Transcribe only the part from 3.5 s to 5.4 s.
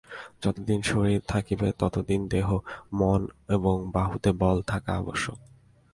এবং বাহুতে বল থাকা আবশ্যক।